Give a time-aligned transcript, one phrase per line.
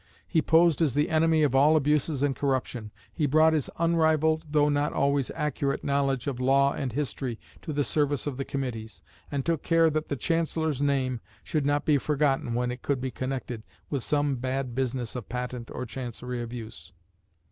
[0.27, 2.89] He posed as the enemy of all abuses and corruption.
[3.13, 7.83] He brought his unrivalled, though not always accurate, knowledge of law and history to the
[7.83, 12.55] service of the Committees, and took care that the Chancellor's name should not be forgotten
[12.55, 13.61] when it could be connected
[13.91, 16.93] with some bad business of patent or Chancery abuse.